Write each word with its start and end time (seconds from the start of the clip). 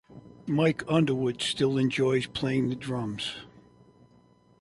Mike 0.47 0.81
Underwood 0.87 1.43
still 1.43 1.77
enjoys 1.77 2.25
playing 2.25 2.69
the 2.69 2.75
drums. 2.75 3.35